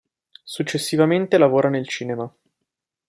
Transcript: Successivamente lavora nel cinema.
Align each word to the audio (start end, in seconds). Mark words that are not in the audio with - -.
Successivamente 0.43 1.37
lavora 1.37 1.69
nel 1.69 1.87
cinema. 1.87 2.35